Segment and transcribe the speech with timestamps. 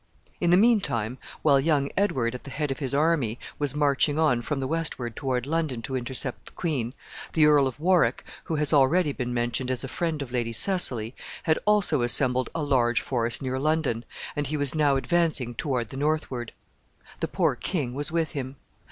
[0.39, 4.17] In the mean time, while young Edward, at the head of his army, was marching
[4.17, 6.95] on from the westward toward London to intercept the queen,
[7.33, 11.13] the Earl of Warwick, who has already been mentioned as a friend of Lady Cecily,
[11.43, 14.03] had also assembled a large force near London,
[14.35, 16.51] and he was now advancing toward the northward.
[17.19, 18.55] The poor king was with him.